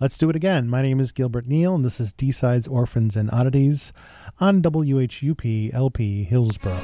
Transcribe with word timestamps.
Let's 0.00 0.16
do 0.16 0.30
it 0.30 0.36
again. 0.36 0.68
My 0.68 0.80
name 0.80 1.00
is 1.00 1.10
Gilbert 1.10 1.48
Neal, 1.48 1.74
and 1.74 1.84
this 1.84 1.98
is 1.98 2.12
D 2.12 2.30
Sides 2.30 2.68
Orphans 2.68 3.16
and 3.16 3.28
Oddities 3.32 3.92
on 4.38 4.62
WHUP 4.62 5.74
LP 5.74 6.22
Hillsborough. 6.22 6.78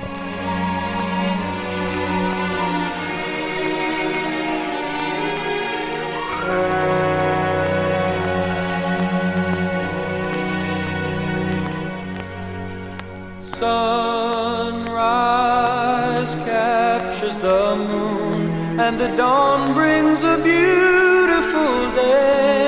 Sunrise 13.40 14.74
captures 16.34 17.36
the 17.36 17.76
moon, 17.76 18.50
and 18.80 18.98
the 18.98 19.14
dawn 19.16 19.72
brings 19.72 20.24
a 20.24 20.36
beautiful 20.42 21.94
day. 21.94 22.63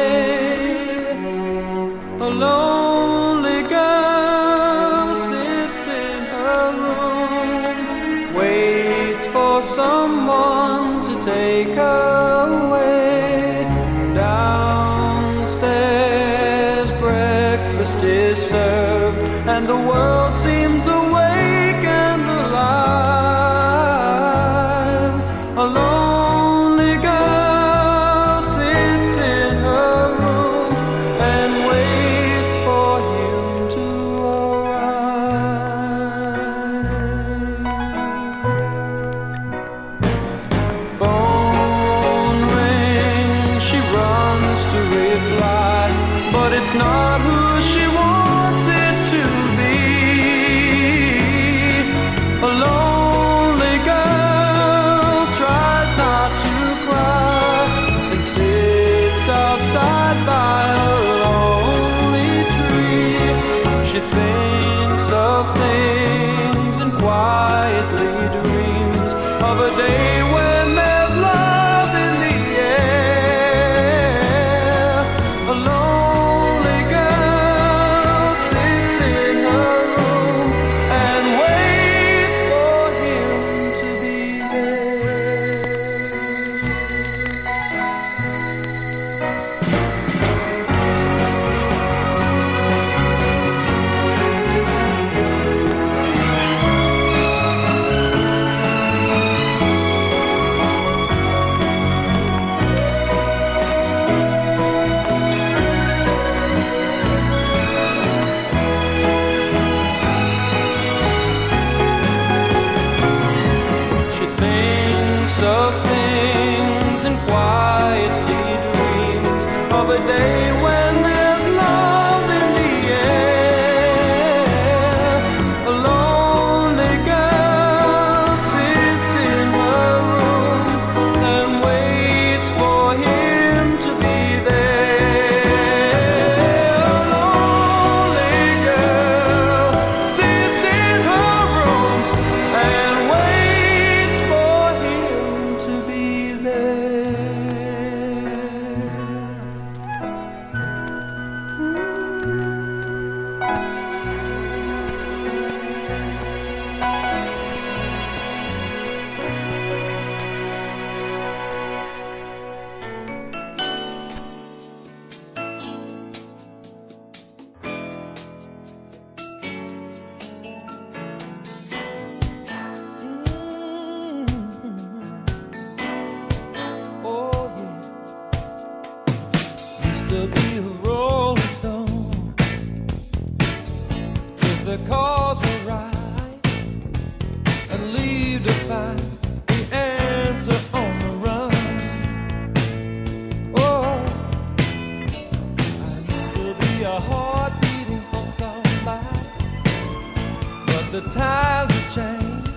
the 201.01 201.11
times 201.11 201.71
have 201.73 201.95
changed. 201.95 202.49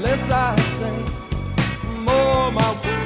Less 0.00 0.30
I 0.30 0.56
say, 0.78 1.94
more 2.04 2.52
my. 2.52 2.97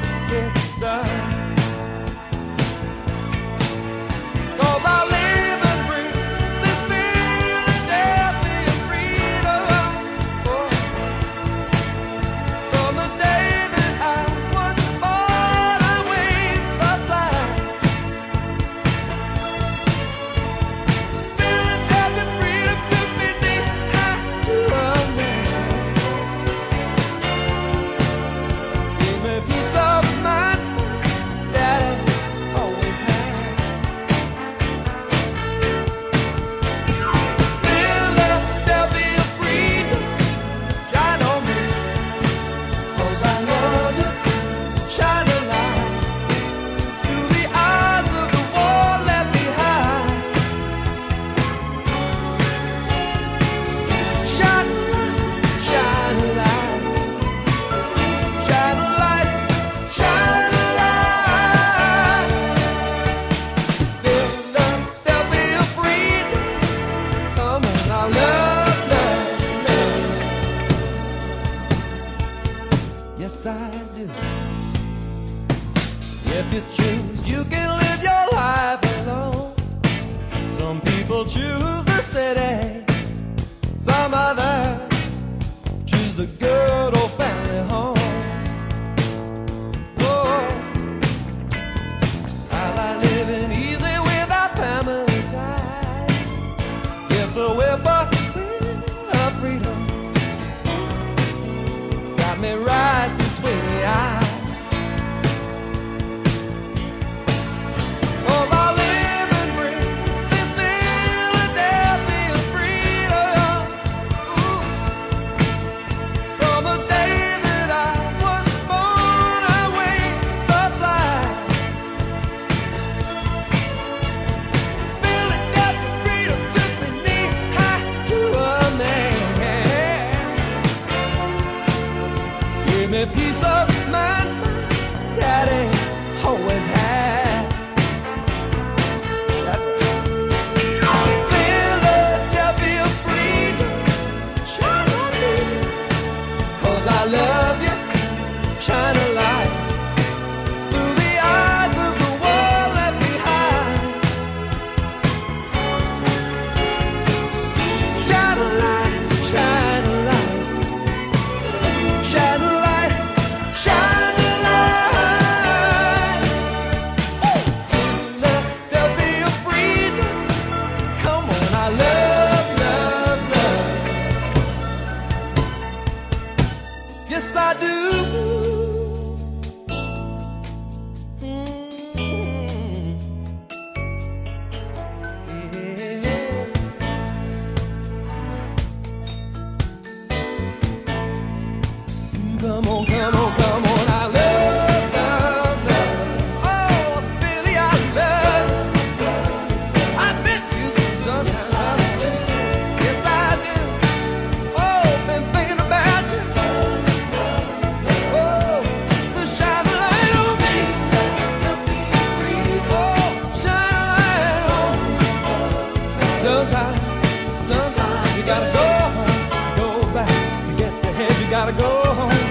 Gotta 221.32 221.52
go 221.52 221.94
home, 221.94 222.21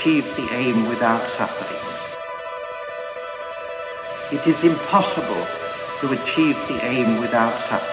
achieve 0.00 0.24
the 0.34 0.48
aim 0.54 0.88
without 0.88 1.20
suffering. 1.36 1.76
It 4.32 4.46
is 4.48 4.64
impossible 4.64 5.46
to 6.00 6.12
achieve 6.12 6.56
the 6.68 6.82
aim 6.86 7.20
without 7.20 7.60
suffering. 7.68 7.89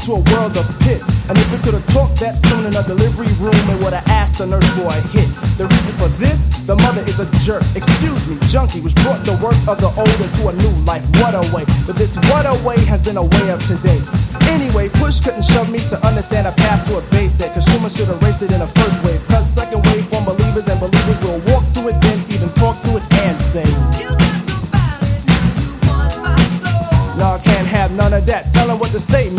Into 0.00 0.16
a 0.16 0.22
world 0.32 0.56
of 0.56 0.64
pits. 0.80 1.04
And 1.28 1.36
if 1.36 1.44
we 1.52 1.60
could 1.60 1.76
have 1.76 1.84
talked 1.92 2.16
that 2.24 2.32
soon 2.32 2.64
in 2.64 2.72
a 2.72 2.82
delivery 2.88 3.28
room, 3.36 3.60
it 3.68 3.78
would 3.84 3.92
have 3.92 4.06
asked 4.08 4.40
the 4.40 4.48
nurse 4.48 4.64
for 4.72 4.88
a 4.88 5.00
hit. 5.12 5.28
The 5.60 5.68
reason 5.68 5.94
for 6.00 6.08
this, 6.16 6.48
the 6.64 6.72
mother 6.74 7.04
is 7.04 7.20
a 7.20 7.28
jerk. 7.44 7.60
Excuse 7.76 8.24
me, 8.24 8.40
junkie, 8.48 8.80
which 8.80 8.96
brought 9.04 9.20
the 9.28 9.36
work 9.44 9.60
of 9.68 9.76
the 9.76 9.92
old 9.92 10.16
into 10.16 10.48
a 10.48 10.54
new 10.56 10.72
life. 10.88 11.04
What 11.20 11.36
a 11.36 11.44
way. 11.52 11.68
But 11.84 12.00
this 12.00 12.16
what 12.32 12.48
a 12.48 12.56
way 12.64 12.80
has 12.88 13.04
been 13.04 13.20
a 13.20 13.26
way 13.28 13.46
of 13.52 13.60
today. 13.68 14.00
Anyway, 14.48 14.88
push 14.96 15.20
couldn't 15.20 15.44
shove 15.44 15.68
me 15.68 15.84
to 15.92 16.00
understand 16.00 16.48
a 16.48 16.52
path 16.56 16.88
to 16.88 16.96
a 16.96 17.02
base 17.12 17.36
set. 17.36 17.52
Cause 17.52 17.68
Schumer 17.68 17.92
should 17.92 18.08
have 18.08 18.20
raced 18.24 18.40
it 18.40 18.56
in 18.56 18.64
the 18.64 18.70
first 18.80 18.96
wave. 19.04 19.20
Cause 19.28 19.44
second 19.44 19.84
wave 19.92 20.08
from 20.08 20.24
believers, 20.24 20.64
and 20.64 20.80
believers 20.80 21.20
will 21.20 21.40
walk 21.52 21.68
to 21.76 21.92
it, 21.92 21.96
then 22.00 22.16
even 22.32 22.48
talk 22.56 22.80
to 22.88 22.96
it 22.96 23.04
and 23.20 23.36
say, 23.52 23.68
No, 27.20 27.36
I 27.36 27.40
can't 27.44 27.68
have 27.68 27.92
none 27.92 28.14
of 28.14 28.24
that. 28.26 28.48
Tell 28.54 28.70
what 28.78 28.92
to 28.92 29.00
say, 29.00 29.29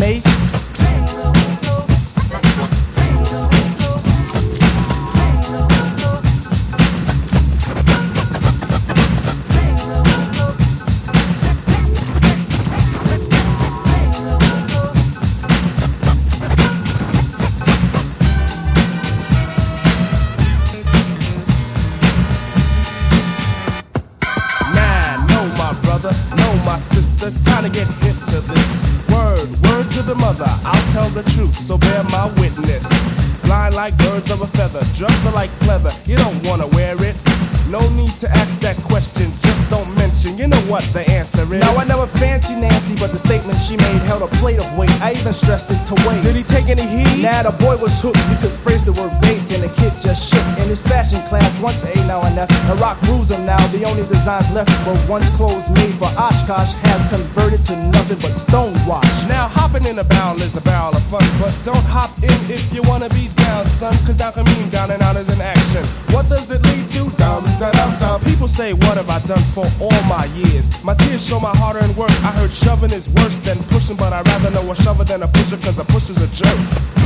Boy 47.58 47.76
was 47.76 47.98
hooked. 48.00 48.22
You 48.30 48.36
could 48.40 48.54
phrase 48.54 48.82
the 48.84 48.92
word 48.92 49.12
base, 49.20 49.42
and 49.54 49.62
the 49.62 49.72
kid 49.80 49.92
just 50.00 50.30
shook. 50.30 50.44
In 50.60 50.68
his 50.68 50.80
fashion 50.82 51.20
class, 51.28 51.50
once 51.60 51.82
A 51.84 51.94
now 52.06 52.22
and 52.22 52.38
F. 52.38 52.48
The 52.68 52.76
rock 52.76 53.00
rules 53.08 53.30
him 53.30 53.44
now. 53.46 53.60
The 53.68 53.84
only 53.84 54.02
designs 54.06 54.50
left 54.52 54.70
were 54.86 54.98
once 55.08 55.28
clothes 55.36 55.68
made 55.70 55.94
for 55.94 56.10
Oshkosh 56.18 56.72
has 56.88 57.02
converted 57.08 57.64
to 57.66 57.76
nothing 57.88 58.18
but 58.18 58.32
stonewash. 58.32 59.28
Now 59.28 59.48
hopping 59.48 59.86
in 59.86 59.98
a 59.98 60.04
barrel 60.04 60.40
is 60.42 60.56
a 60.56 60.60
barrel 60.62 60.94
of 60.94 61.02
fun, 61.04 61.24
but 61.40 61.52
don't 61.64 61.86
hop 61.86 62.10
in 62.22 62.34
if 62.50 62.72
you 62.74 62.82
wanna 62.84 63.08
be 63.10 63.28
down, 63.36 63.66
son. 63.66 63.92
Cause 64.04 64.16
down 64.16 64.32
can 64.32 64.44
mean 64.44 64.68
down 64.68 64.90
and 64.90 65.02
out 65.02 65.16
is 65.16 65.28
an 65.28 65.40
action. 65.40 65.84
What 66.14 66.28
does 66.28 66.50
it 66.50 66.62
lead 66.62 66.88
to? 66.96 67.02
Dum 67.16 67.44
dum 67.58 67.72
dum 67.72 67.90
dum. 67.98 68.20
People 68.22 68.48
say, 68.48 68.72
What 68.72 68.96
have 68.96 69.10
I 69.10 69.20
done 69.26 69.44
for 69.54 69.66
all 69.80 70.02
my 70.08 70.24
years? 70.36 70.64
My 70.84 70.94
tears 70.94 71.24
show 71.26 71.40
my 71.40 71.54
hard 71.56 71.76
earned 71.76 71.96
work. 71.96 72.10
I 72.22 72.32
heard 72.38 72.52
shoving 72.52 72.92
is 72.92 73.10
worse 73.12 73.38
than 73.40 73.58
pushing, 73.70 73.96
but 73.96 74.12
I'd 74.12 74.26
rather 74.26 74.50
know 74.50 74.70
a 74.70 74.76
shover 74.76 75.04
than 75.04 75.22
a 75.22 75.28
pusher, 75.28 75.58
cause 75.58 75.78
a 75.78 75.84
pusher's 75.84 76.20
a 76.20 76.28
jerk. 76.34 77.01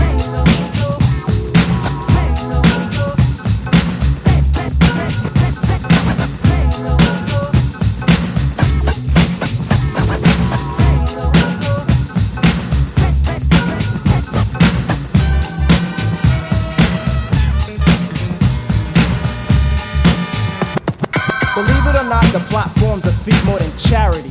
Believe 21.56 21.86
it 21.86 21.96
or 21.96 22.04
not, 22.04 22.22
the 22.34 22.44
plot 22.50 22.68
forms 22.78 23.02
a 23.06 23.12
feat 23.12 23.42
more 23.46 23.58
than 23.58 23.72
charity. 23.78 24.28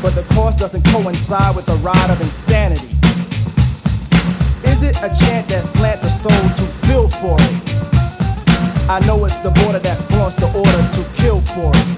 But 0.00 0.14
the 0.14 0.24
cost 0.32 0.58
doesn't 0.58 0.82
coincide 0.86 1.54
with 1.54 1.66
the 1.66 1.74
ride 1.84 2.08
of 2.08 2.18
insanity. 2.22 2.93
A 5.04 5.08
chant 5.20 5.44
that 5.52 5.60
slant 5.68 6.00
the 6.00 6.08
soul 6.08 6.32
to 6.32 6.64
feel 6.88 7.12
for 7.20 7.36
it? 7.36 7.60
I 8.88 9.04
know 9.04 9.20
it's 9.28 9.36
the 9.44 9.52
border 9.52 9.76
that 9.84 10.00
flaunts 10.08 10.32
the 10.40 10.48
order 10.56 10.80
to 10.96 11.00
kill 11.20 11.44
for 11.44 11.68
it. 11.76 11.88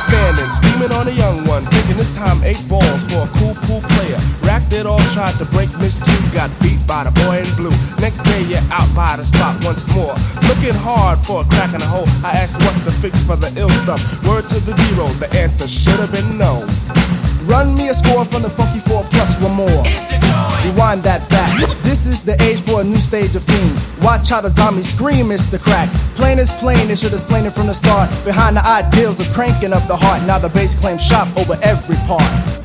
Standing, 0.00 0.48
steaming 0.56 0.88
on 0.96 1.04
a 1.04 1.12
young 1.12 1.44
one, 1.44 1.68
thinking 1.68 2.00
this 2.00 2.08
time 2.16 2.40
eight 2.48 2.64
balls 2.64 3.04
for 3.12 3.28
a 3.28 3.30
cool, 3.36 3.52
cool 3.68 3.84
player. 3.92 4.16
Racked 4.40 4.72
it 4.72 4.88
all, 4.88 5.04
tried 5.12 5.36
to 5.36 5.44
break 5.52 5.68
Miss 5.76 6.00
Q, 6.00 6.08
got 6.32 6.48
beat 6.64 6.80
by 6.88 7.04
the 7.04 7.12
boy 7.12 7.44
in 7.44 7.50
blue. 7.60 7.76
Next 8.00 8.24
day, 8.24 8.40
you're 8.48 8.64
out 8.72 8.88
by 8.96 9.20
the 9.20 9.28
spot 9.28 9.60
once 9.60 9.84
more. 9.92 10.16
Looking 10.48 10.72
hard 10.72 11.20
for 11.28 11.44
a 11.44 11.46
crack 11.52 11.76
in 11.76 11.84
the 11.84 11.90
hole. 11.92 12.08
I 12.24 12.40
asked 12.40 12.56
what's 12.64 12.80
the 12.88 12.94
fix 13.04 13.20
for 13.28 13.36
the 13.36 13.52
ill 13.60 13.68
stuff. 13.84 14.00
Word 14.24 14.48
to 14.48 14.56
the 14.64 14.72
zero, 14.88 15.12
the 15.20 15.28
answer 15.36 15.68
should 15.68 16.00
have 16.00 16.08
been 16.08 16.40
no. 16.40 16.64
Run 17.46 17.76
me 17.76 17.88
a 17.88 17.94
score 17.94 18.24
from 18.24 18.42
the 18.42 18.50
Funky 18.50 18.80
4 18.80 19.04
plus 19.04 19.40
one 19.40 19.54
more. 19.54 19.82
Rewind 20.66 21.04
that 21.04 21.28
back. 21.30 21.54
This 21.82 22.06
is 22.06 22.22
the 22.22 22.40
age 22.42 22.60
for 22.60 22.80
a 22.80 22.84
new 22.84 22.96
stage 22.96 23.36
of 23.36 23.44
fiend. 23.44 23.80
Watch 24.02 24.30
how 24.30 24.40
the 24.40 24.48
zombies 24.48 24.92
scream, 24.92 25.28
the 25.28 25.60
Crack. 25.62 25.88
Plain 26.16 26.40
is 26.40 26.52
plain, 26.54 26.88
they 26.88 26.96
should 26.96 27.12
have 27.12 27.20
slain 27.20 27.46
it 27.46 27.52
from 27.52 27.68
the 27.68 27.74
start. 27.74 28.10
Behind 28.24 28.56
the 28.56 28.66
ideals 28.66 29.20
of 29.20 29.26
cranking 29.32 29.72
up 29.72 29.86
the 29.86 29.96
heart. 29.96 30.22
Now 30.26 30.38
the 30.38 30.48
bass 30.48 30.74
claims 30.80 31.06
shop 31.06 31.28
over 31.36 31.56
every 31.62 31.96
part. 32.08 32.55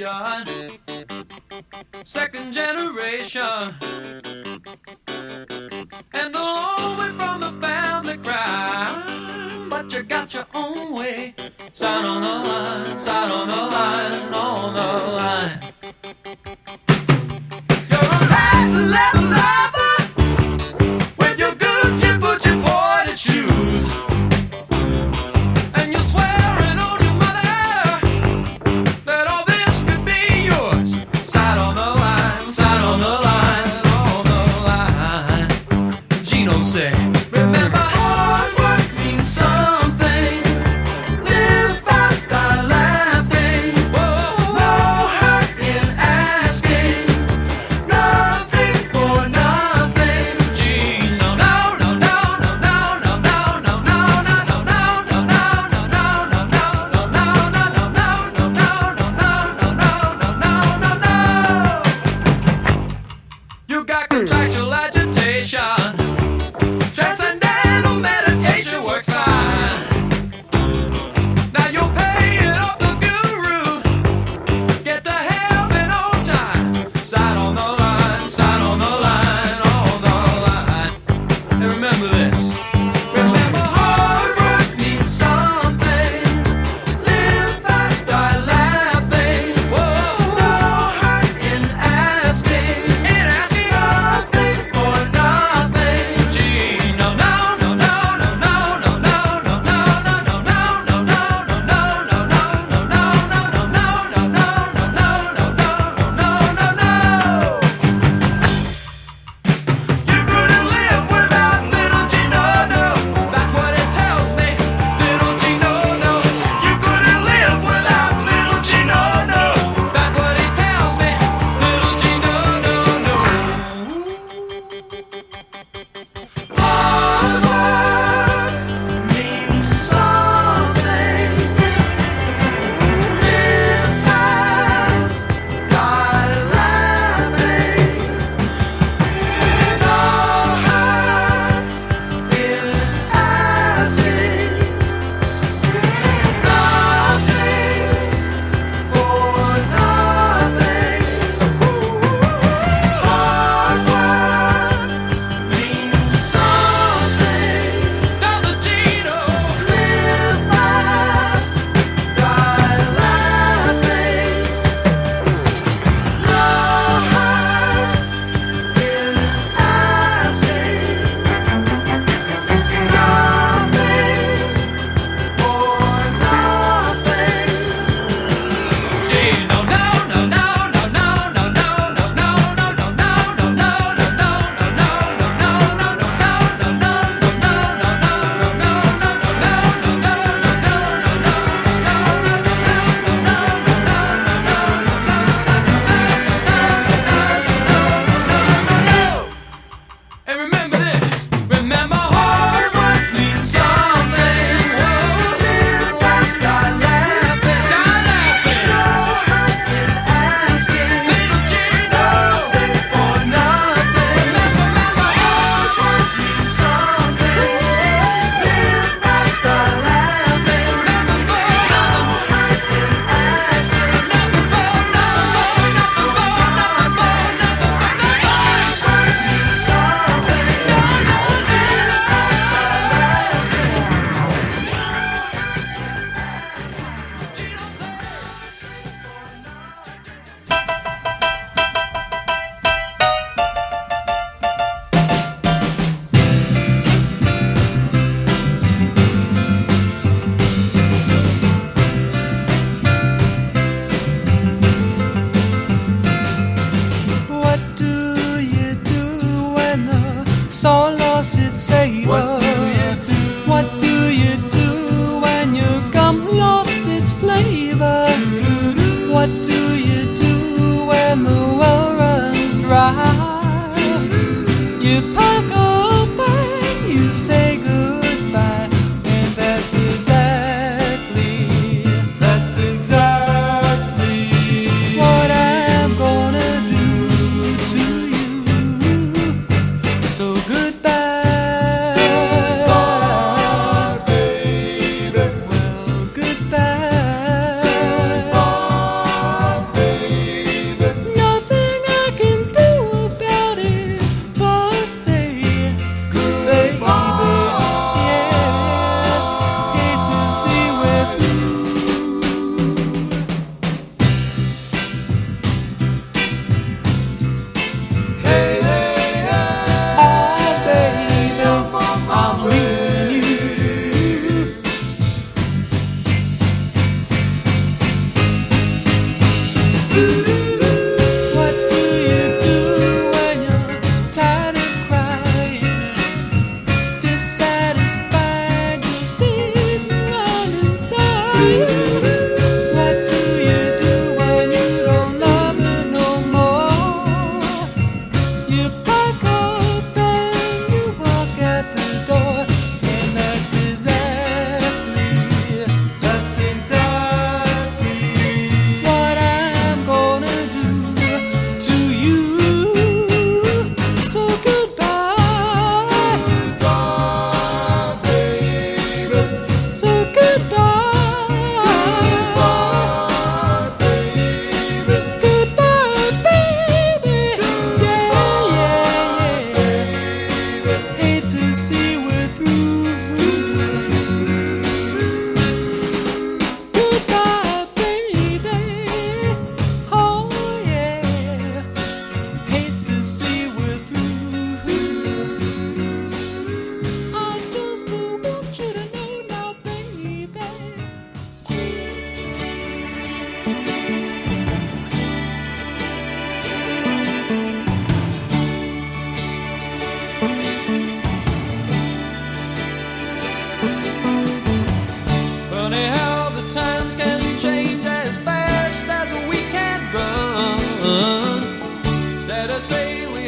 Imagination. 0.00 0.85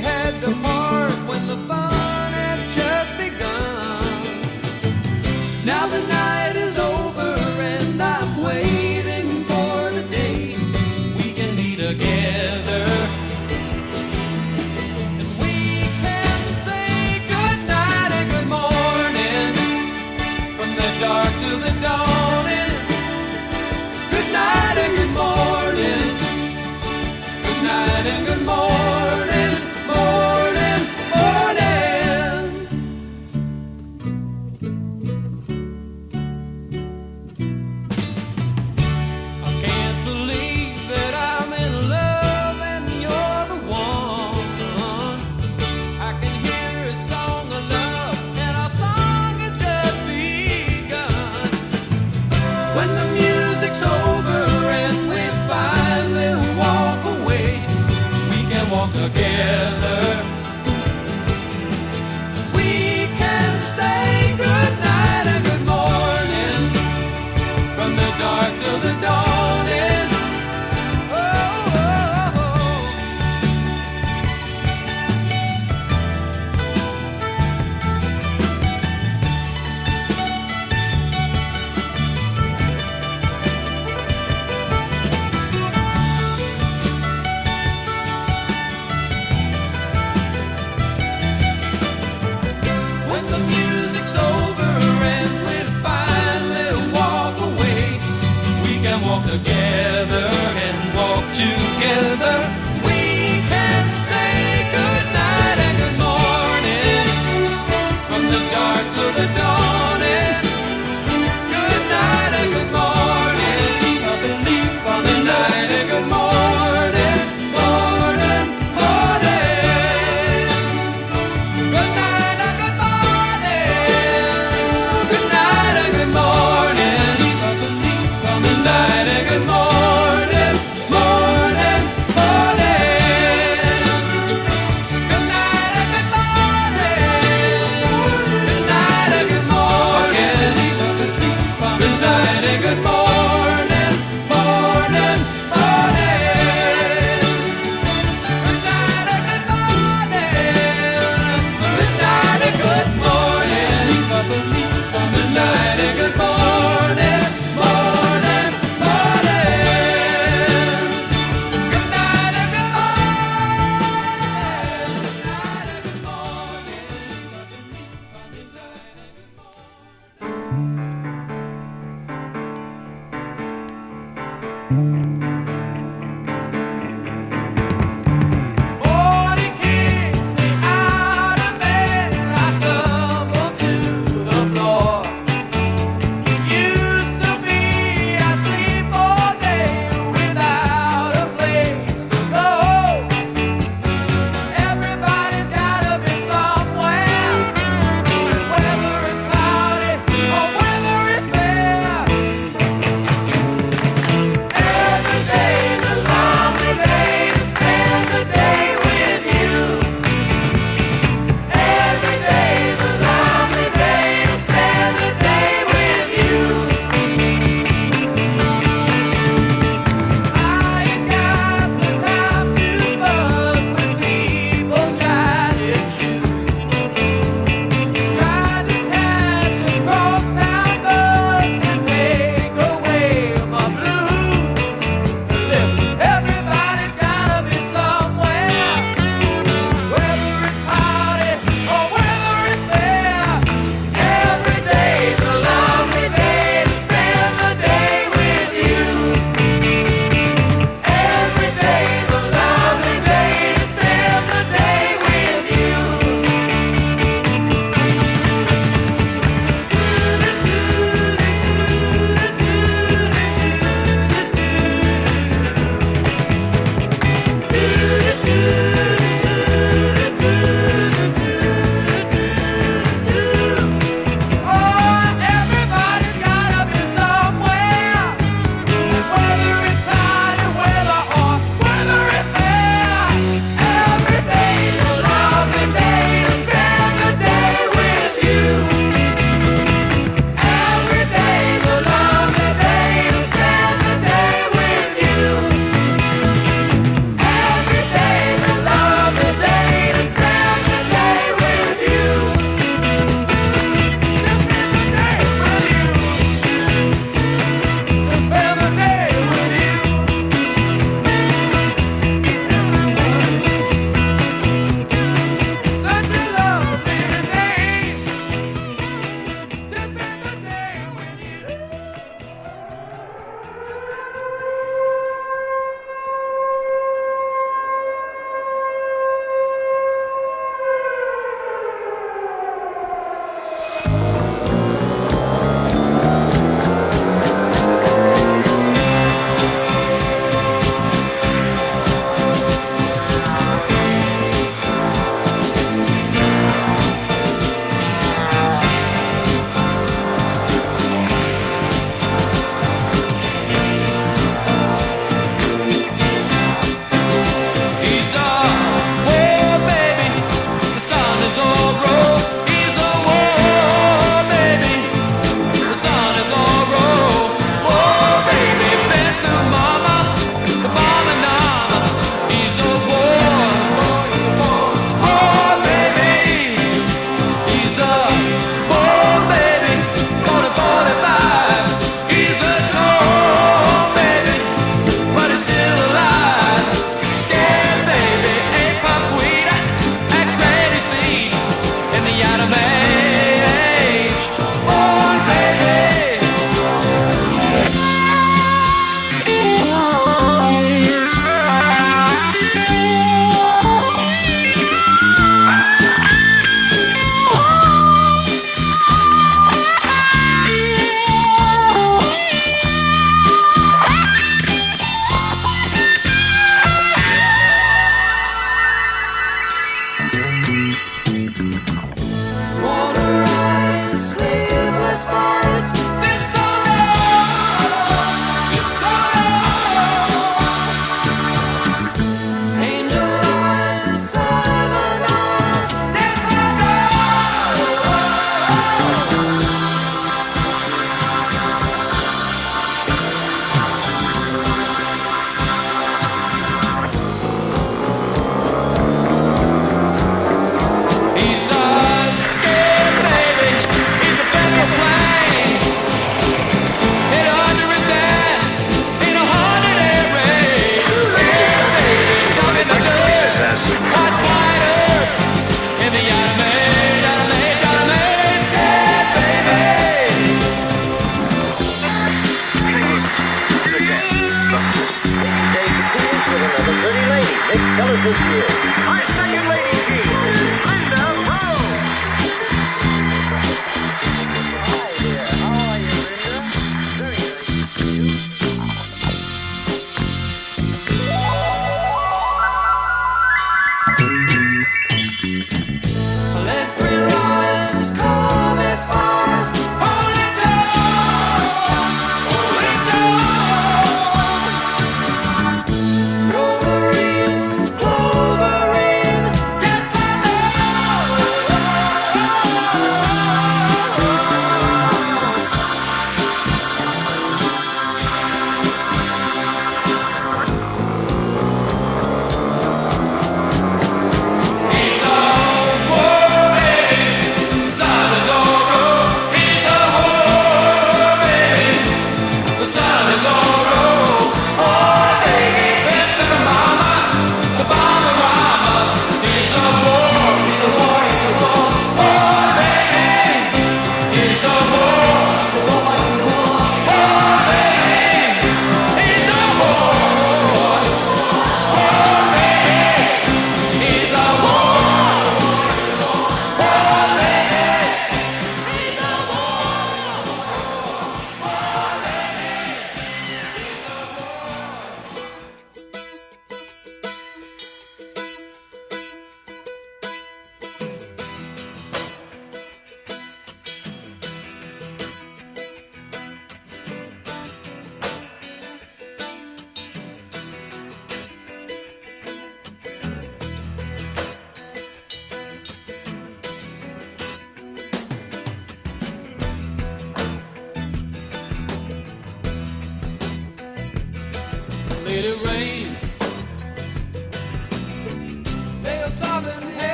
Had 0.00 0.40
to 0.42 0.95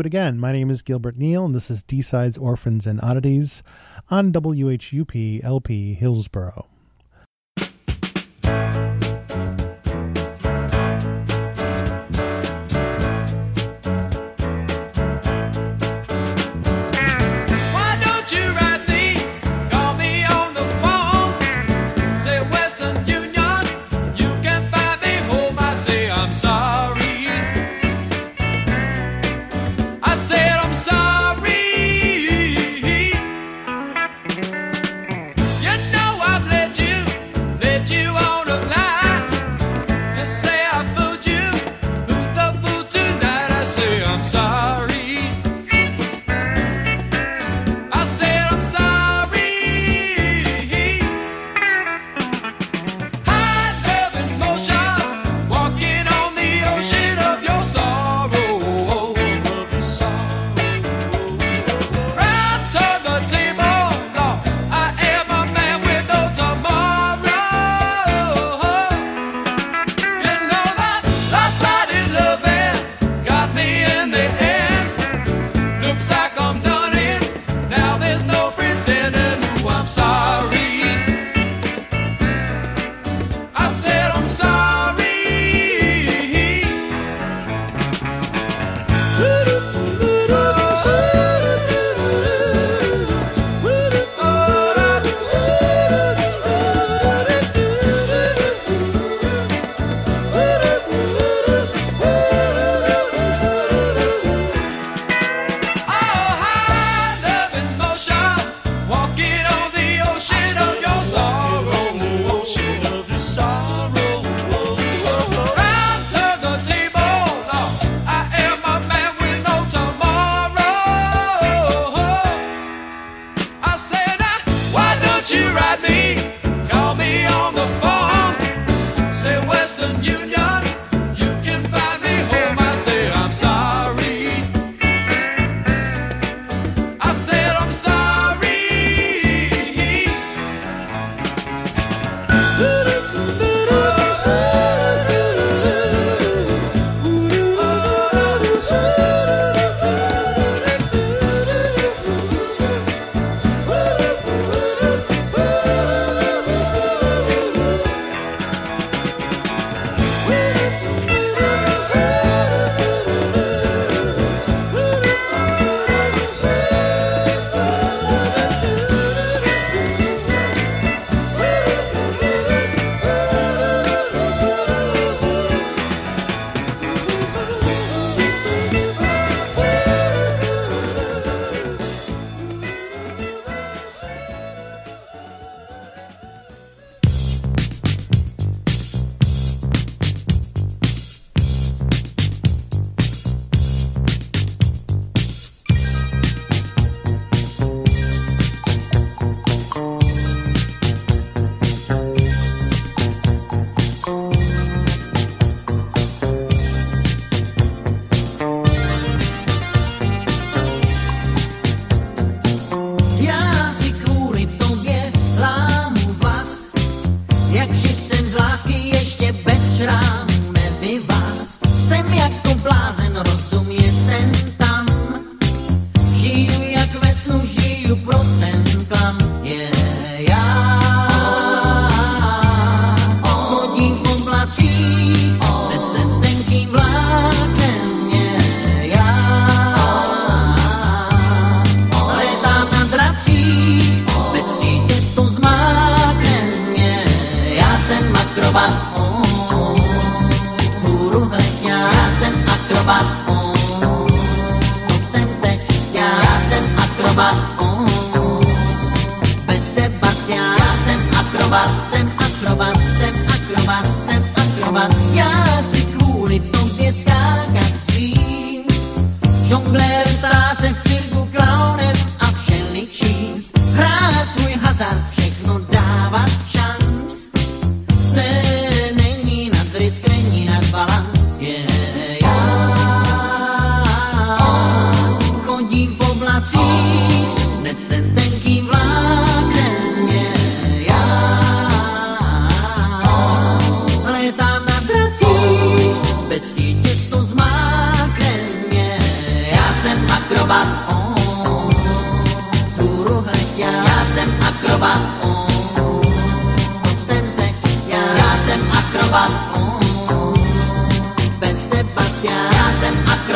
it 0.00 0.06
again. 0.06 0.38
My 0.40 0.50
name 0.50 0.70
is 0.70 0.80
Gilbert 0.80 1.18
Neal, 1.18 1.44
and 1.44 1.54
this 1.54 1.70
is 1.70 1.82
D 1.82 2.00
Sides 2.00 2.38
Orphans 2.38 2.86
and 2.86 2.98
Oddities 3.02 3.62
on 4.08 4.32
WHUP 4.32 5.44
LP 5.44 5.92
Hillsborough. 5.92 6.69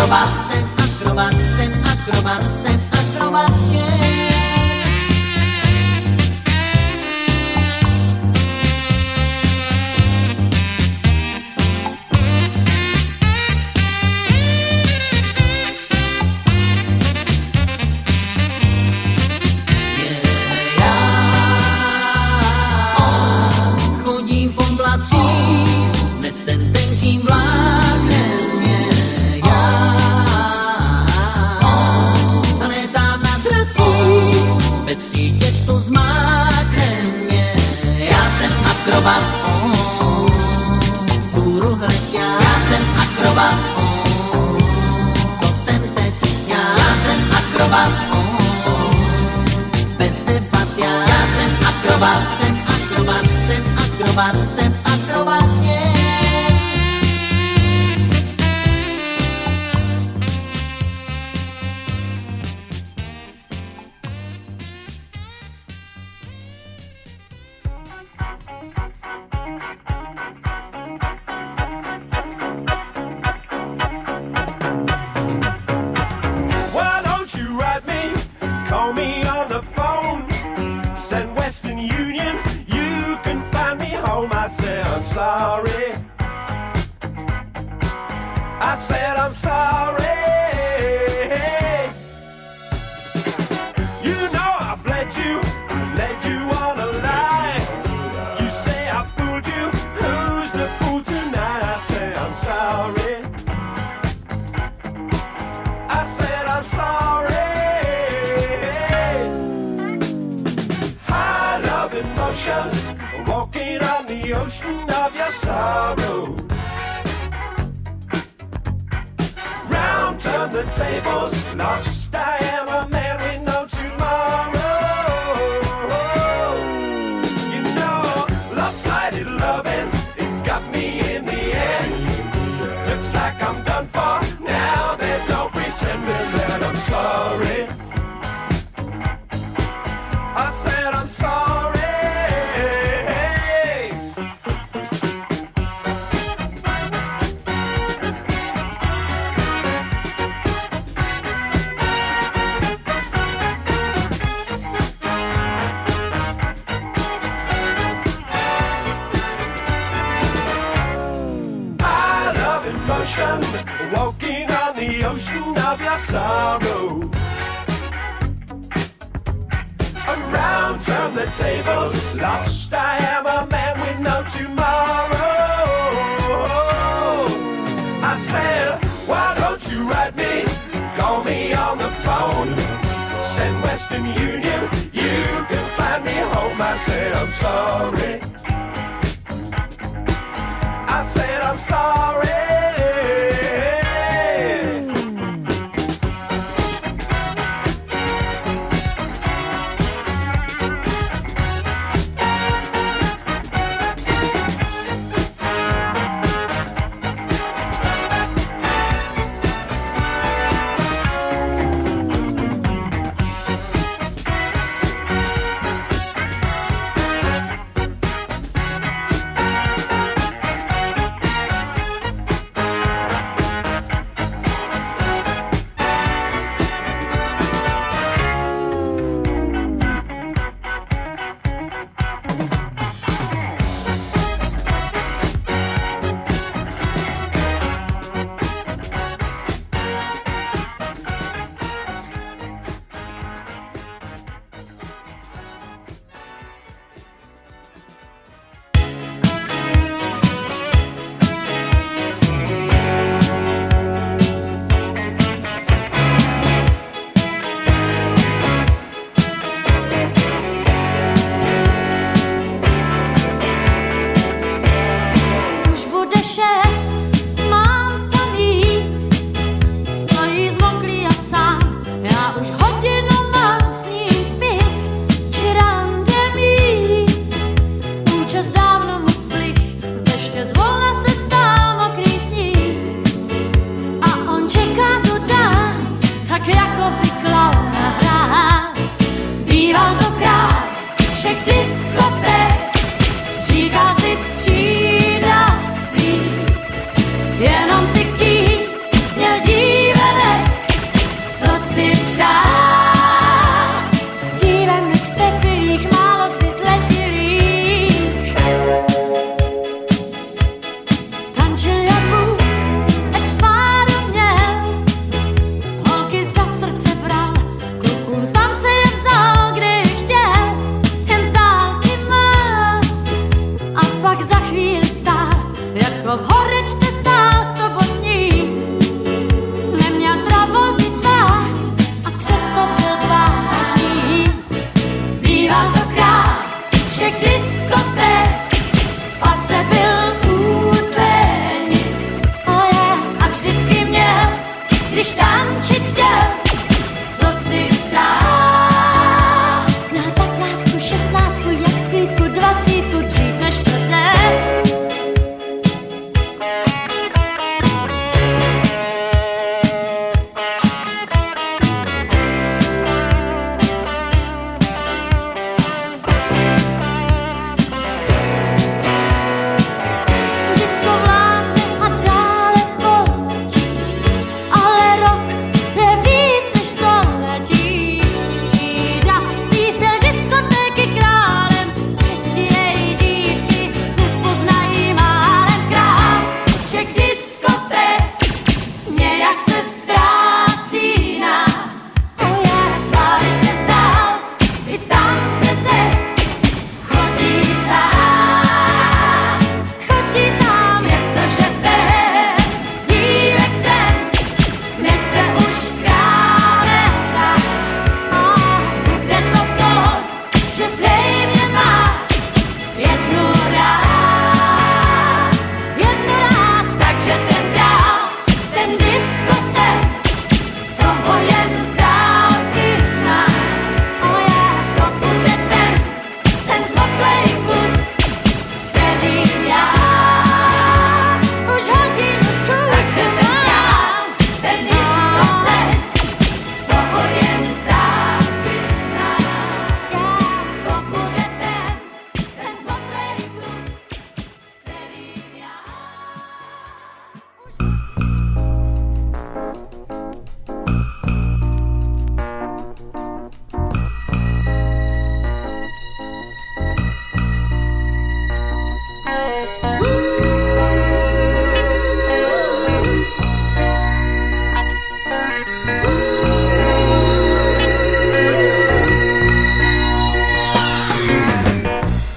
Akrobat, 0.04 0.46
jsem 0.46 0.64
akrobat, 0.78 1.34
jsem 1.34 1.72
akrobat, 1.92 2.42
jsem 2.56 2.80
akrobat, 2.92 3.50
yeah. 3.72 4.23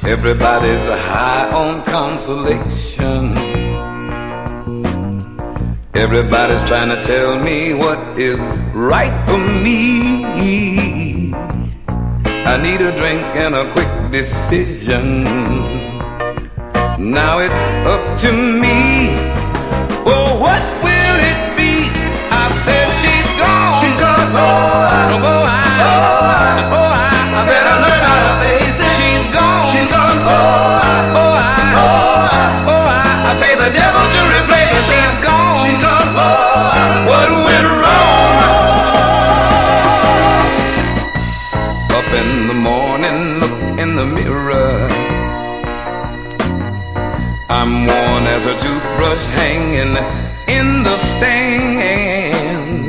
Everybody's 0.07 0.85
high 0.85 1.51
on 1.51 1.83
consolation. 1.83 3.37
Everybody's 5.93 6.63
trying 6.63 6.87
to 6.95 7.03
tell 7.03 7.37
me 7.37 7.73
what 7.73 8.17
is 8.17 8.39
right 8.73 9.11
for 9.27 9.37
me. 9.37 11.33
I 12.53 12.55
need 12.55 12.79
a 12.79 12.95
drink 12.95 13.21
and 13.35 13.53
a 13.53 13.69
quick 13.73 13.91
decision. 14.09 15.25
Now 16.97 17.39
it's 17.39 17.63
up 17.85 18.17
to 18.21 18.31
me. 18.31 19.11
Oh, 20.07 20.39
what 20.39 20.63
will 20.85 21.17
it 21.31 21.41
be? 21.59 21.91
I 22.31 22.47
said 22.63 22.87
she's 23.01 23.29
gone. 23.41 23.81
She's 23.81 23.97
gone. 23.99 24.31
Oh, 24.31 24.87
I, 24.87 25.11
oh, 25.11 25.43
I, 25.43 25.81
oh, 25.83 26.07
I, 26.31 26.83
I 26.83 26.86
as 48.37 48.45
a 48.45 48.55
toothbrush 48.59 49.25
hanging 49.41 49.97
in 50.47 50.83
the 50.83 50.95
stand. 50.97 52.85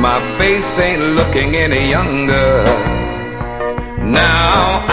My 0.00 0.18
face 0.38 0.78
ain't 0.78 1.02
looking 1.18 1.54
any 1.54 1.90
younger. 1.90 2.64
Now 3.98 4.83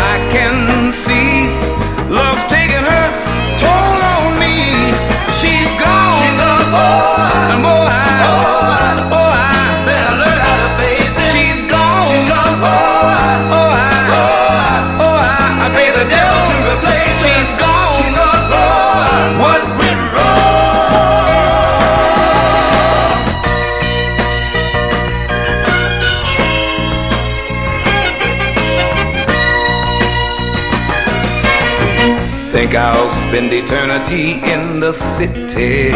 Think 32.72 32.84
I'll 32.84 33.10
spend 33.10 33.52
eternity 33.52 34.40
in 34.50 34.80
the 34.80 34.94
city. 34.94 35.92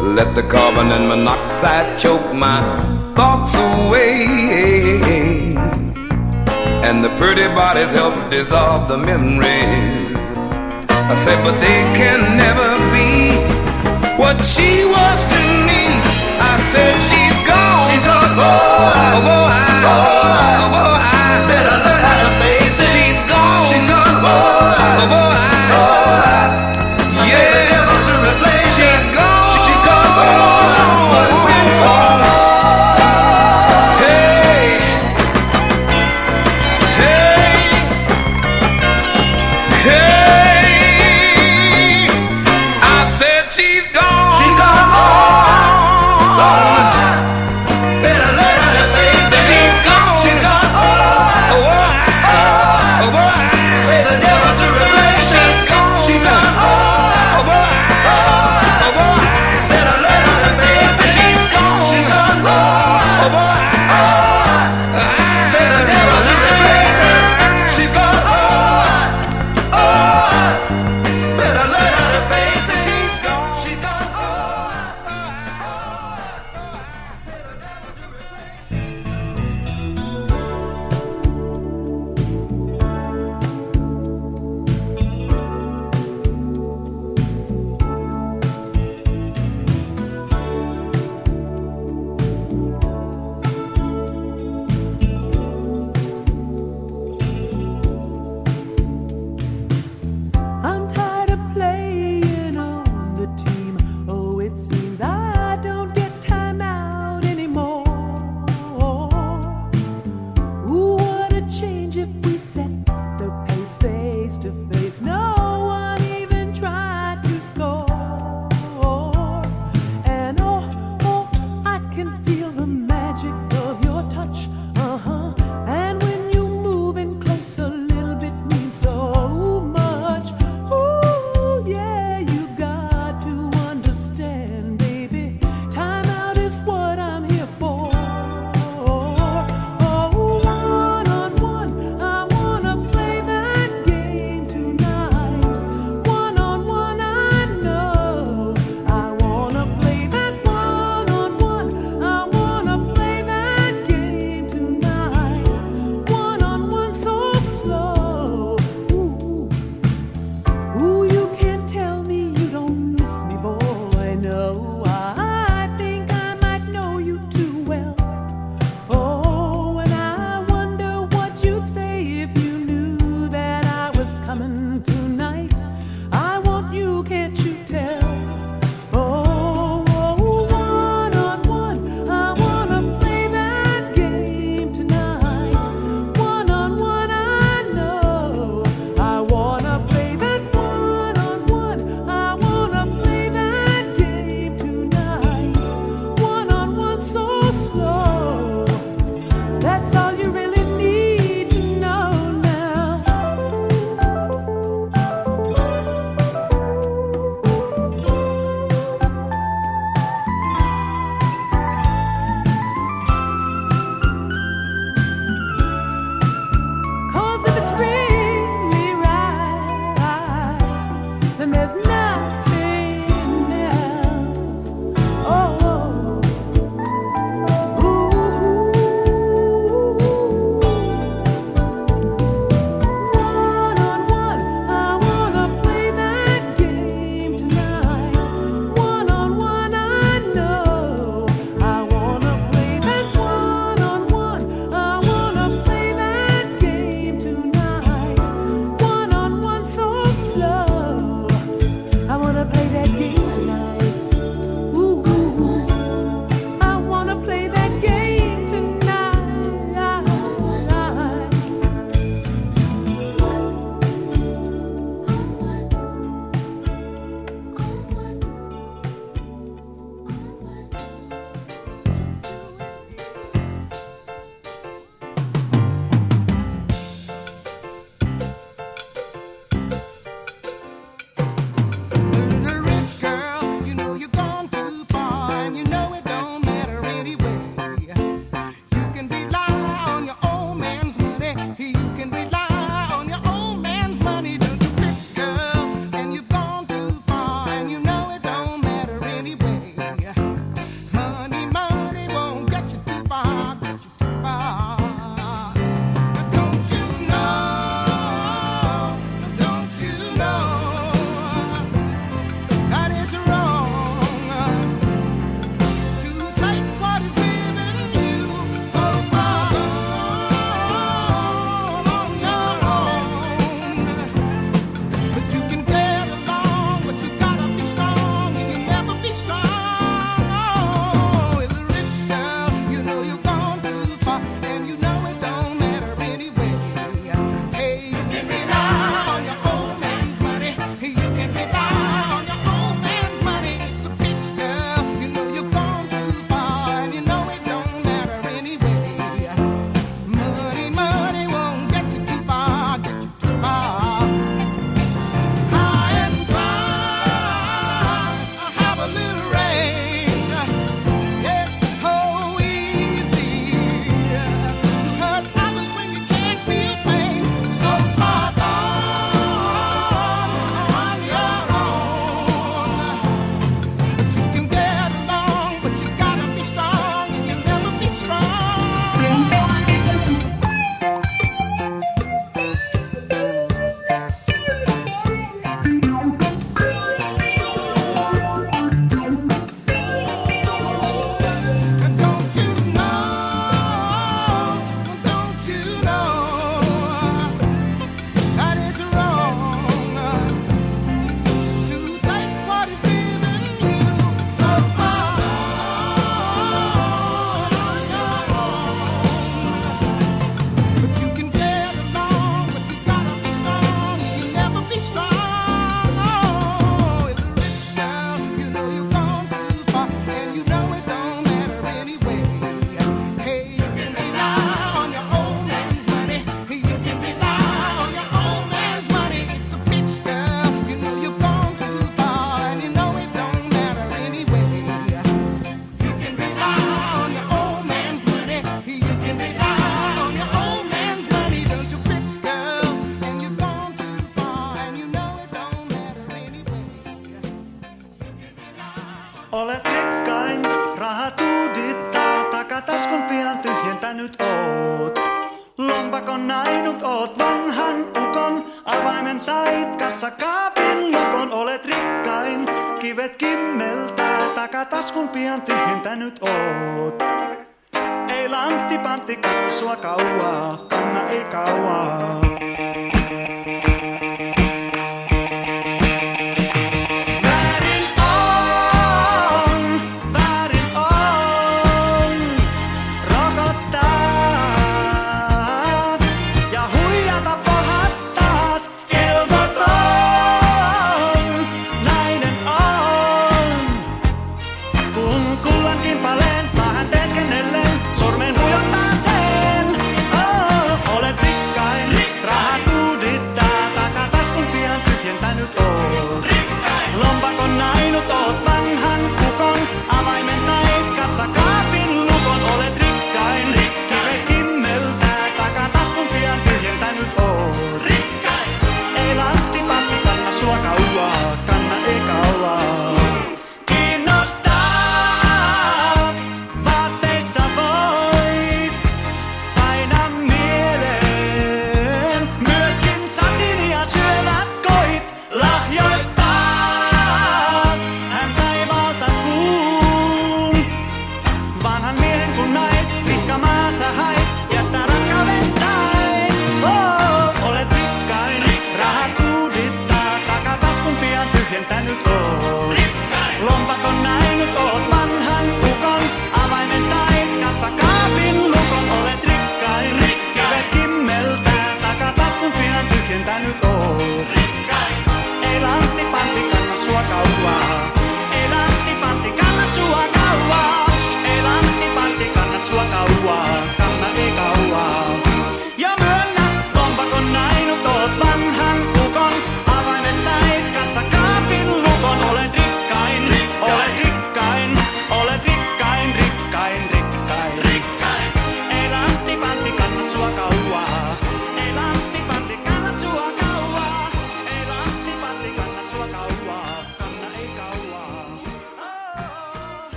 Let 0.00 0.36
the 0.36 0.44
carbon 0.48 0.92
and 0.92 1.08
monoxide 1.08 1.98
choke 1.98 2.32
my 2.32 2.62
thoughts 3.16 3.56
away. 3.56 5.56
And 6.86 7.02
the 7.02 7.10
pretty 7.18 7.48
bodies 7.48 7.90
help 7.90 8.30
dissolve 8.30 8.86
the 8.86 8.98
memories. 8.98 10.14
I 10.88 11.16
said, 11.16 11.42
but 11.42 11.58
they 11.58 11.82
can 11.98 12.36
never 12.36 12.78
be 12.94 13.42
what 14.22 14.40
she 14.40 14.84
was 14.84 15.26
to 15.34 15.42
me. 15.66 15.98
I 16.38 16.62
said, 16.70 16.94
she's 17.10 17.34
gone. 17.42 17.90
She's 17.90 18.06
gone. 18.06 18.38
Oh, 18.38 19.34
oh, 19.34 19.50
I, 19.50 19.66
oh, 19.90 20.07
oh, 25.00 25.06
I, 25.06 25.37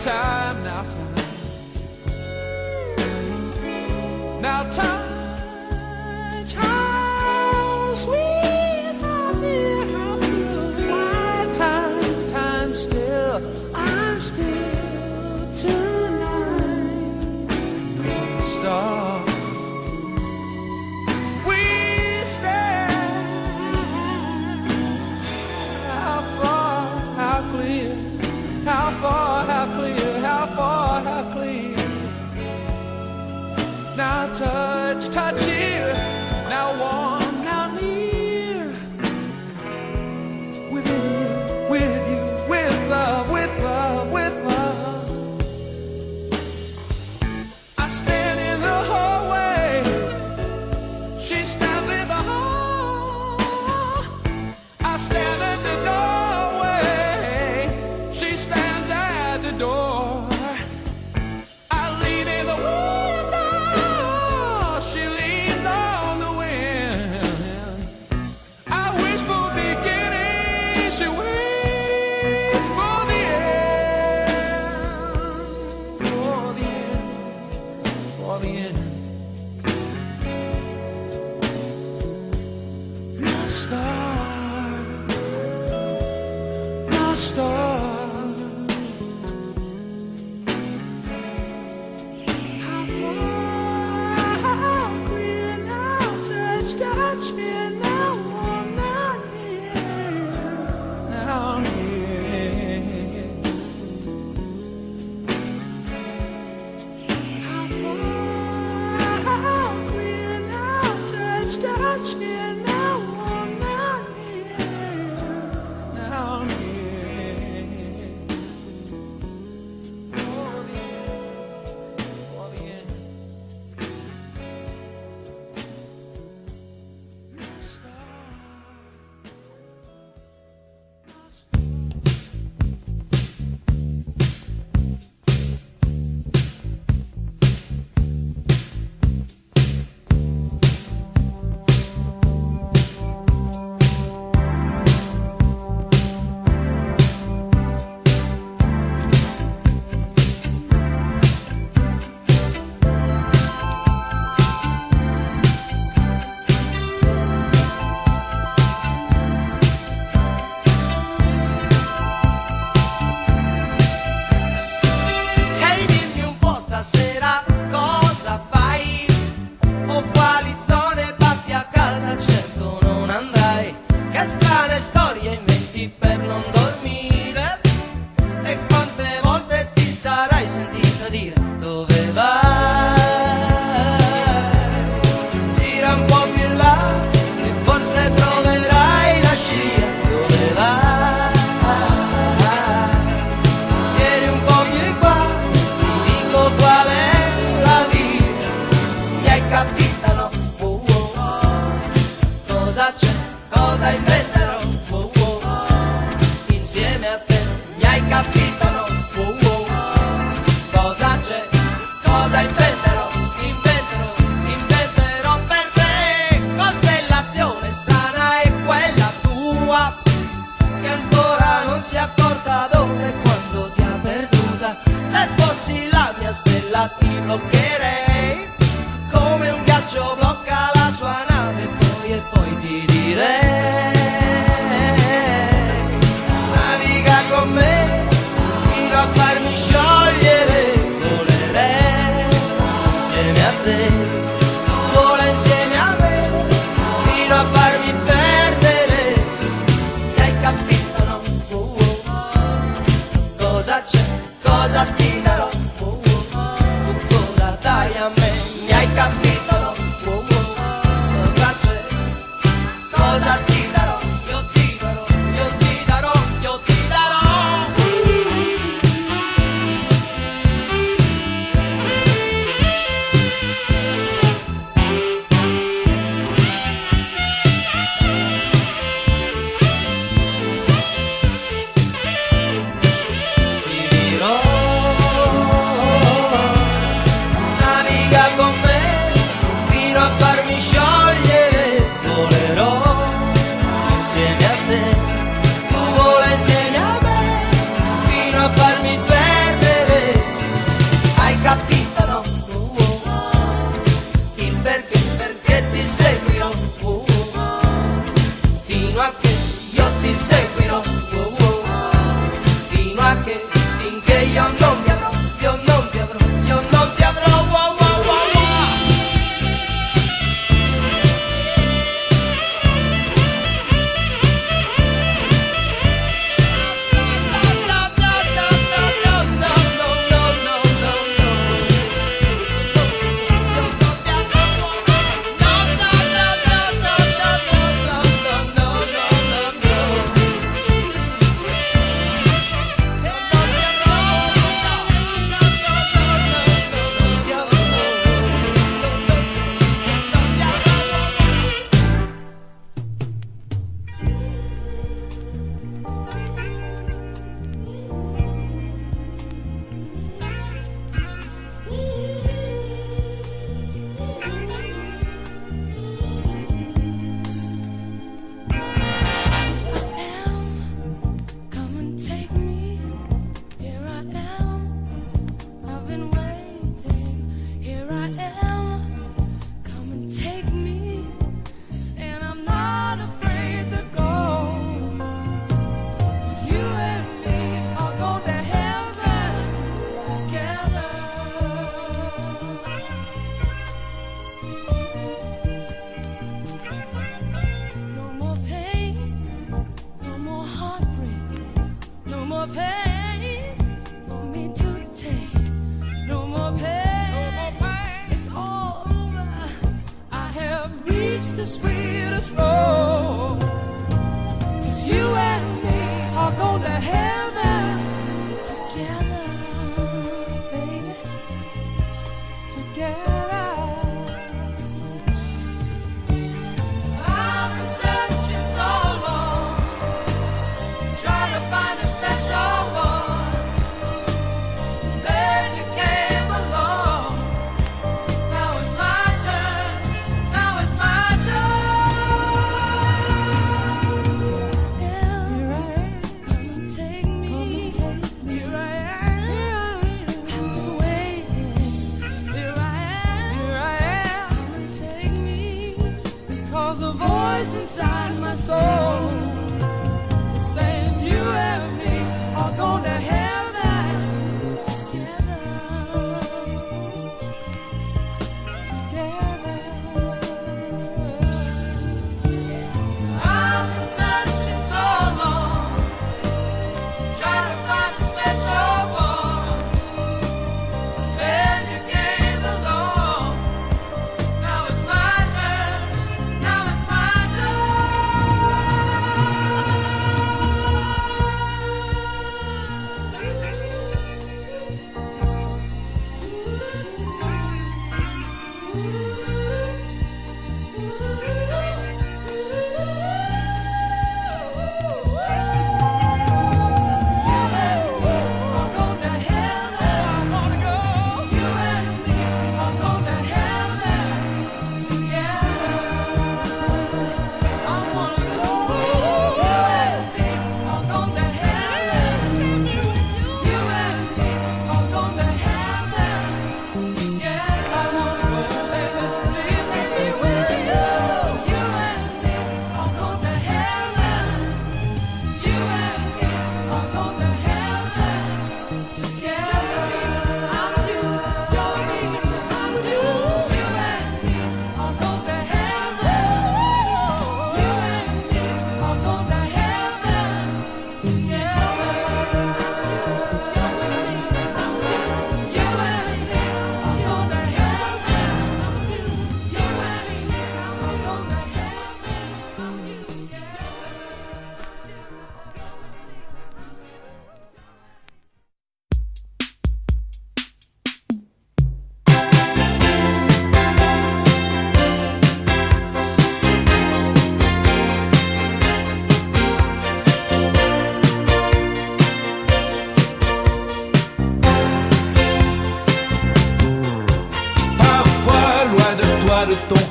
time, 0.00 0.31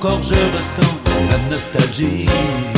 corps, 0.01 0.23
je 0.23 0.33
ressens 0.33 0.97
la 1.29 1.37
nostalgie. 1.49 2.70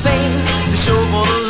Only 0.00 0.10
my 0.10 0.10
pain 0.10 0.70
to 0.70 0.76
show 0.76 1.49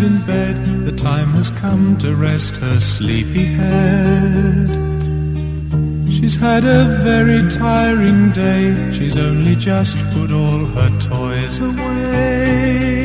in 0.00 0.20
bed. 0.26 0.56
The 0.84 0.92
time 0.92 1.28
has 1.30 1.50
come 1.50 1.96
to 1.98 2.14
rest 2.14 2.56
her 2.56 2.80
sleepy 2.80 3.44
head. 3.44 4.68
She's 6.10 6.36
had 6.36 6.64
a 6.64 6.84
very 7.02 7.48
tiring 7.48 8.32
day. 8.32 8.90
She's 8.92 9.16
only 9.16 9.54
just 9.54 9.96
put 10.12 10.30
all 10.32 10.64
her 10.76 10.90
toys 10.98 11.58
away. 11.58 12.96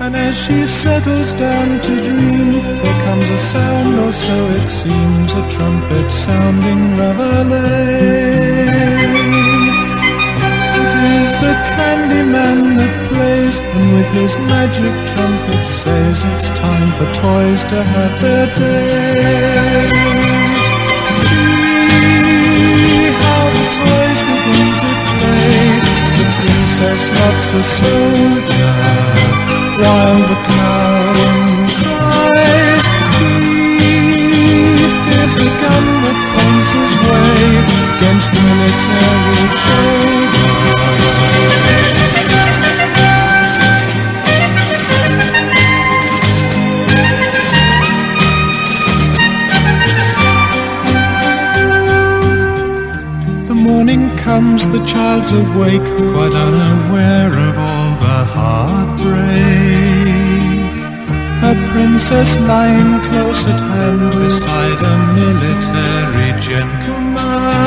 And 0.00 0.14
as 0.16 0.36
she 0.36 0.66
settles 0.66 1.32
down 1.34 1.80
to 1.82 2.04
dream, 2.04 2.52
there 2.82 3.04
comes 3.06 3.28
a 3.28 3.38
sound, 3.38 3.98
or 3.98 4.12
so 4.12 4.46
it 4.58 4.68
seems, 4.68 5.32
a 5.34 5.50
trumpet 5.50 6.10
sounding 6.10 6.96
reveille. 6.96 7.52
It 10.82 10.92
is 11.16 11.32
the 11.44 11.54
Candyman 11.74 12.76
that 12.78 12.99
plays, 13.20 13.60
and 13.60 13.86
with 13.92 14.10
his 14.20 14.32
magic 14.48 14.94
trumpet 15.10 15.64
says 15.66 16.24
it's 16.32 16.48
time 16.58 16.90
for 16.96 17.06
toys 17.12 17.62
to 17.72 17.78
have 17.94 18.14
their 18.22 18.46
day. 18.56 19.90
See 21.24 21.52
how 23.22 23.42
the 23.56 23.64
toys 23.78 24.20
begin 24.30 24.68
to 24.82 24.92
play. 25.18 25.60
The 26.16 26.26
princess 26.38 27.02
loves 27.18 27.46
the 27.54 27.62
soldier, 27.80 28.76
while 29.82 30.20
the 30.30 30.38
clown 30.46 31.58
cries. 31.76 32.84
He 33.16 33.96
fears 35.04 35.32
the 35.40 35.48
gun 35.62 35.86
that 36.04 36.18
points 36.32 36.70
his 36.78 36.92
way 37.08 37.40
against 37.96 38.28
military 38.48 39.44
shoulder. 39.62 41.59
Comes, 54.40 54.66
the 54.66 54.82
child's 54.86 55.32
awake, 55.32 55.88
quite 56.14 56.34
unaware 56.46 57.32
of 57.48 57.54
all 57.68 57.90
the 58.04 58.20
heartbreak. 58.34 59.20
A 61.50 61.54
princess 61.72 62.30
lying 62.50 62.92
close 63.08 63.42
at 63.52 63.60
hand 63.72 64.02
beside 64.18 64.80
a 64.92 64.96
military 65.20 66.30
gentleman. 66.48 67.58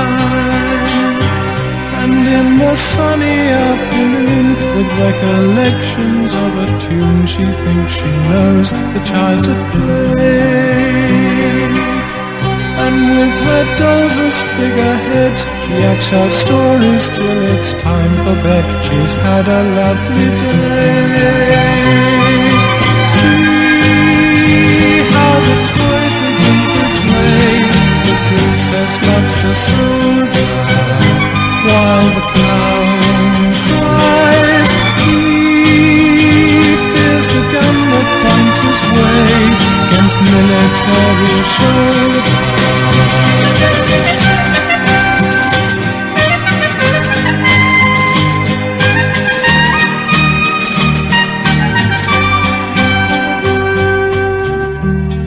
And 2.01 2.15
in 2.37 2.47
the 2.63 2.75
sunny 2.75 3.39
afternoon, 3.69 4.47
with 4.75 4.89
recollections 5.07 6.31
of 6.45 6.51
a 6.65 6.67
tune 6.85 7.21
she 7.33 7.45
thinks 7.63 7.91
she 8.01 8.11
knows, 8.29 8.67
the 8.95 9.01
child's 9.11 9.47
at 9.47 9.61
play. 9.71 11.32
With 13.13 13.37
her 13.45 13.63
dolls 13.77 14.15
figureheads, 14.57 15.41
she 15.63 15.73
acts 15.85 16.11
out 16.13 16.31
stories 16.31 17.07
till 17.09 17.39
it's 17.53 17.73
time 17.73 18.13
for 18.23 18.35
bed. 18.41 18.65
She's 18.85 19.13
had 19.13 19.45
a 19.47 19.61
lovely 19.79 20.29
day. 20.41 21.53
See 23.15 24.97
how 25.13 25.33
the 25.47 25.57
toys 25.77 26.13
begin 26.25 26.59
to 26.73 26.81
play. 27.05 27.61
The 28.07 28.15
princess 28.27 28.93
loves 29.07 29.35
the 29.45 29.53
soldier, 29.69 30.53
while 31.69 32.07
the 32.17 32.23
clown 32.33 33.53
cries. 33.69 34.69
He 35.05 35.21
fears 36.91 37.25
the 37.29 37.43
gun 37.53 37.77
that 37.93 38.07
points 38.25 38.57
his 38.65 38.79
way 38.97 39.53
against 39.85 40.17
military 40.17 41.37
shoulder. 41.55 42.82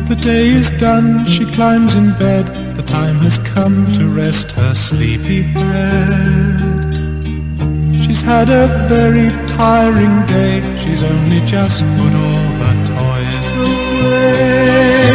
The 0.08 0.14
day 0.22 0.48
is 0.48 0.70
done, 0.70 1.26
she 1.26 1.44
climbs 1.52 1.94
in 1.94 2.12
bed. 2.18 2.46
The 2.76 2.82
time 2.82 3.16
has 3.16 3.38
come 3.38 3.92
to 3.92 4.06
rest 4.08 4.52
her 4.52 4.74
sleepy 4.74 5.42
head. 5.42 6.94
She's 8.04 8.22
had 8.22 8.48
a 8.48 8.66
very 8.88 9.30
tiring 9.46 10.24
day. 10.26 10.62
She's 10.82 11.02
only 11.02 11.40
just 11.40 11.82
put 11.96 12.12
all 12.24 12.46
her 12.62 12.76
toys 12.86 13.50
away. 13.50 15.12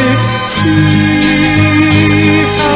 See 0.47 1.10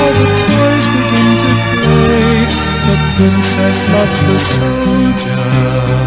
how 0.05 0.13
the 0.21 0.27
toys 0.41 0.85
begin 0.95 1.29
to 1.43 1.51
play. 1.83 2.45
The 2.87 2.95
princess 3.15 3.77
loves 3.89 4.19
the 4.29 4.37
soldier. 4.37 6.04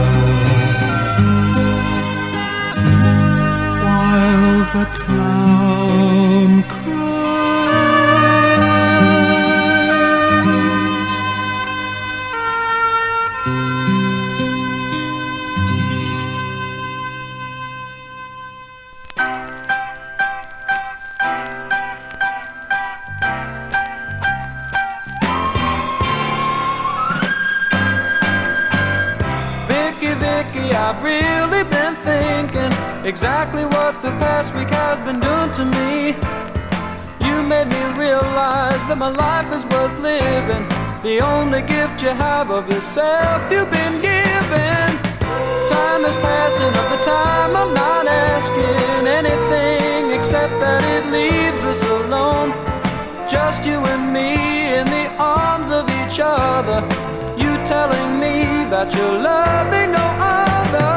my 39.09 39.41
life 39.41 39.57
is 39.57 39.65
worth 39.73 39.99
living. 40.01 40.65
The 41.03 41.21
only 41.21 41.63
gift 41.63 42.03
you 42.03 42.11
have 42.11 42.51
of 42.51 42.69
yourself 42.69 43.41
you've 43.51 43.71
been 43.71 43.97
given. 44.03 44.89
Time 45.69 46.05
is 46.05 46.17
passing 46.17 46.75
of 46.81 46.87
the 46.93 47.01
time, 47.03 47.57
I'm 47.57 47.73
not 47.73 48.07
asking 48.07 49.07
anything 49.21 50.11
except 50.11 50.53
that 50.61 50.83
it 50.97 51.05
leaves 51.11 51.65
us 51.65 51.83
alone. 51.85 52.51
Just 53.31 53.65
you 53.65 53.79
and 53.93 54.13
me 54.13 54.77
in 54.77 54.85
the 54.87 55.07
arms 55.17 55.71
of 55.71 55.85
each 56.01 56.21
other. 56.21 56.81
You 57.43 57.53
telling 57.65 58.21
me 58.21 58.69
that 58.73 58.93
you're 58.95 59.21
loving 59.33 59.91
no 60.01 60.07
other. 60.45 60.93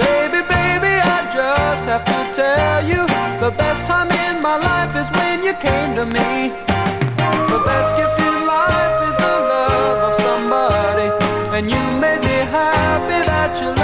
Baby, 0.00 0.40
baby, 0.56 0.94
I 1.16 1.18
just 1.38 1.84
have 1.92 2.04
to 2.12 2.20
tell 2.32 2.80
you 2.92 3.02
the 3.44 3.52
best 3.62 3.86
time 3.86 4.10
in 4.24 4.40
my 4.40 4.56
life 4.56 4.96
is 4.96 5.10
when 5.18 5.44
you 5.44 5.52
came 5.54 5.94
to 5.96 6.06
me 6.06 6.71
you 11.68 11.76
made 12.00 12.20
me 12.20 12.38
happy 12.50 13.24
that 13.26 13.60
you 13.60 13.81